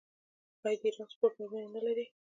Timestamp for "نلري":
1.75-2.05